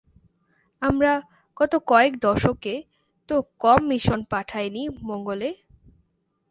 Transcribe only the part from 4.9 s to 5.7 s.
মঙ্গলে।